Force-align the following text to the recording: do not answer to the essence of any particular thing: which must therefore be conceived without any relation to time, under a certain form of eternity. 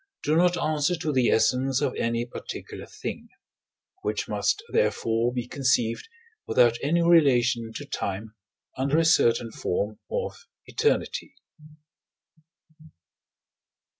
do 0.23 0.35
not 0.35 0.57
answer 0.57 0.95
to 0.95 1.11
the 1.13 1.29
essence 1.29 1.79
of 1.79 1.93
any 1.93 2.25
particular 2.25 2.87
thing: 2.87 3.29
which 4.01 4.27
must 4.27 4.63
therefore 4.69 5.31
be 5.31 5.47
conceived 5.47 6.07
without 6.47 6.79
any 6.81 7.03
relation 7.03 7.71
to 7.71 7.85
time, 7.85 8.33
under 8.75 8.97
a 8.97 9.05
certain 9.05 9.51
form 9.51 9.99
of 10.09 10.47
eternity. 10.65 11.35